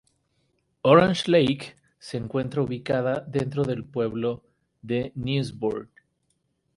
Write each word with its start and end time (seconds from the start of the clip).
Orange 0.83 1.27
Lake 1.29 1.75
se 1.99 2.17
encuentra 2.17 2.63
ubicada 2.63 3.19
dentro 3.19 3.63
del 3.63 3.85
pueblo 3.85 4.41
de 4.81 5.11
Newburgh. 5.13 5.91